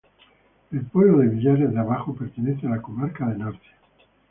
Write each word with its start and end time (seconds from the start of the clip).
El 0.71 0.81
pueblo 0.85 1.19
de 1.19 1.27
Villares 1.27 1.71
de 1.71 1.79
Abajo 1.79 2.15
pertenece 2.15 2.65
a 2.65 2.71
la 2.71 2.81
comarca 2.81 3.27
de 3.27 3.37
Narcea. 3.37 3.77